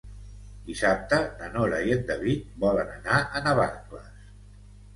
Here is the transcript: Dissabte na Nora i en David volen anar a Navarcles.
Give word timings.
Dissabte 0.69 1.19
na 1.41 1.49
Nora 1.57 1.83
i 1.89 1.93
en 1.97 2.03
David 2.09 2.49
volen 2.65 2.91
anar 2.97 3.21
a 3.41 3.45
Navarcles. 3.51 4.13